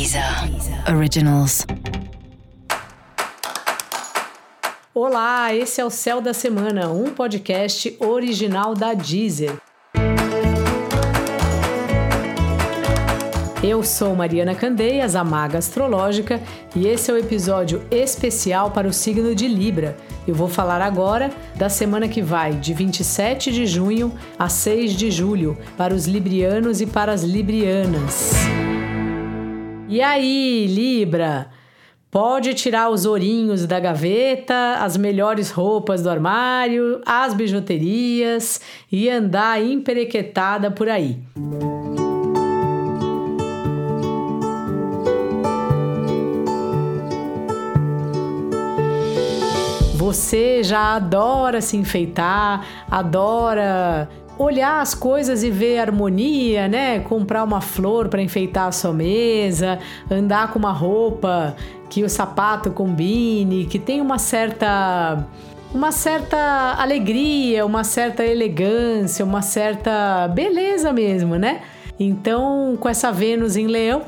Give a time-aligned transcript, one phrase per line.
[0.00, 0.24] Deezer
[0.96, 1.66] Originals.
[4.94, 9.52] Olá, esse é o Céu da Semana, um podcast original da Deezer.
[13.62, 16.40] Eu sou Mariana Candeias, a Maga Astrológica,
[16.74, 19.98] e esse é o episódio especial para o signo de Libra.
[20.26, 25.10] Eu vou falar agora da semana que vai, de 27 de junho a 6 de
[25.10, 28.69] julho, para os librianos e para as librianas.
[29.90, 31.48] E aí, Libra?
[32.12, 39.60] Pode tirar os ourinhos da gaveta, as melhores roupas do armário, as bijuterias e andar
[39.60, 41.18] emperequetada por aí.
[49.96, 54.08] Você já adora se enfeitar, adora
[54.42, 57.00] olhar as coisas e ver harmonia, né?
[57.00, 59.78] Comprar uma flor para enfeitar a sua mesa,
[60.10, 61.54] andar com uma roupa
[61.90, 65.26] que o sapato combine, que tem uma certa
[65.72, 71.60] uma certa alegria, uma certa elegância, uma certa beleza mesmo, né?
[71.98, 74.02] Então, com essa Vênus em Leão,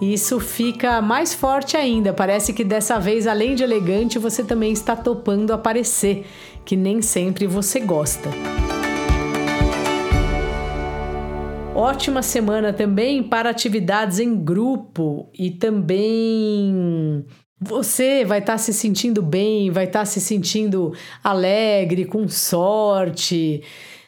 [0.00, 2.12] isso fica mais forte ainda.
[2.12, 6.26] Parece que dessa vez, além de elegante, você também está topando aparecer,
[6.66, 8.28] que nem sempre você gosta.
[11.76, 17.22] Ótima semana também para atividades em grupo e também
[17.60, 23.62] você vai estar tá se sentindo bem, vai estar tá se sentindo alegre, com sorte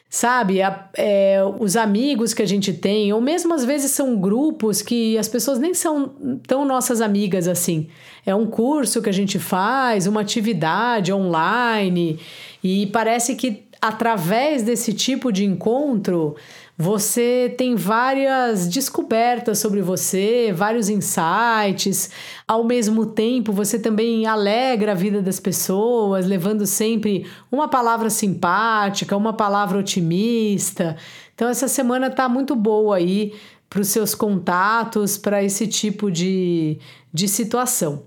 [0.09, 0.59] sabe?
[0.59, 5.15] A, é, os amigos que a gente tem, ou mesmo às vezes são grupos que
[5.19, 6.15] as pessoas nem são
[6.47, 7.87] tão nossas amigas assim.
[8.25, 12.19] É um curso que a gente faz, uma atividade online,
[12.63, 16.35] e parece que através desse tipo de encontro
[16.81, 22.09] você tem várias descobertas sobre você, vários insights.
[22.47, 29.17] Ao mesmo tempo, você também alegra a vida das pessoas, levando sempre uma palavra simpática,
[29.17, 30.95] uma palavra otimista.
[31.35, 33.33] Então, essa semana está muito boa aí
[33.69, 36.79] para os seus contatos, para esse tipo de,
[37.13, 38.03] de situação.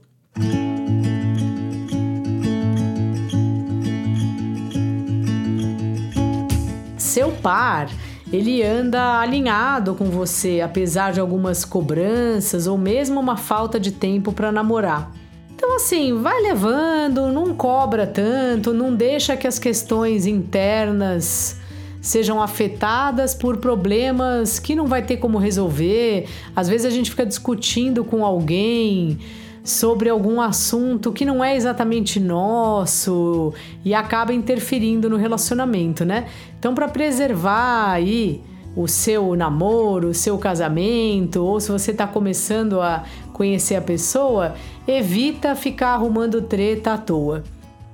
[7.12, 7.90] Seu par
[8.32, 14.32] ele anda alinhado com você, apesar de algumas cobranças ou mesmo uma falta de tempo
[14.32, 15.12] para namorar.
[15.54, 21.60] Então, assim, vai levando, não cobra tanto, não deixa que as questões internas
[22.00, 26.26] sejam afetadas por problemas que não vai ter como resolver.
[26.56, 29.18] Às vezes a gente fica discutindo com alguém
[29.64, 33.52] sobre algum assunto que não é exatamente nosso
[33.84, 36.26] e acaba interferindo no relacionamento, né?
[36.58, 38.42] Então, para preservar aí
[38.74, 44.54] o seu namoro, o seu casamento, ou se você está começando a conhecer a pessoa,
[44.86, 47.44] evita ficar arrumando treta à toa.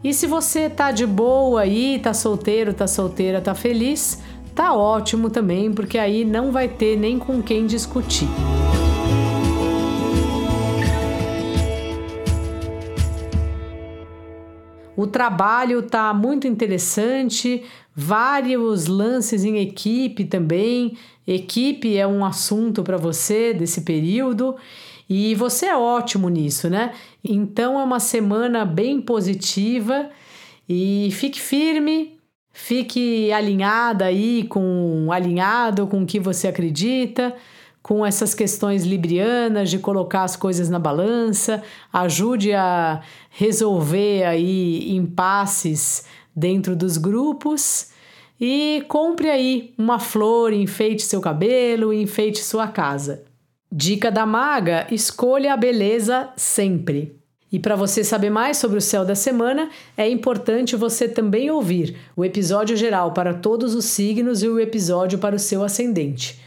[0.03, 4.23] E se você tá de boa aí, tá solteiro, tá solteira, tá feliz,
[4.55, 8.29] tá ótimo também, porque aí não vai ter nem com quem discutir.
[14.99, 17.63] O trabalho está muito interessante,
[17.95, 20.99] vários lances em equipe também.
[21.25, 24.57] Equipe é um assunto para você desse período
[25.09, 26.91] e você é ótimo nisso, né?
[27.23, 30.11] Então é uma semana bem positiva
[30.69, 32.19] e fique firme,
[32.53, 37.37] fique alinhada aí com alinhado com o que você acredita
[37.89, 43.01] com essas questões librianas de colocar as coisas na balança, ajude a
[43.31, 46.05] resolver aí impasses
[46.37, 47.89] dentro dos grupos
[48.39, 53.23] e compre aí uma flor, enfeite seu cabelo, enfeite sua casa.
[53.73, 57.17] Dica da maga: escolha a beleza sempre.
[57.51, 61.97] E para você saber mais sobre o céu da semana, é importante você também ouvir
[62.15, 66.47] o episódio geral para todos os signos e o episódio para o seu ascendente.